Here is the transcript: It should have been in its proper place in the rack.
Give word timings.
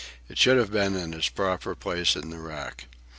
It 0.29 0.39
should 0.39 0.57
have 0.57 0.71
been 0.71 0.95
in 0.95 1.13
its 1.13 1.29
proper 1.29 1.75
place 1.75 2.15
in 2.15 2.31
the 2.31 2.39
rack. 2.39 2.87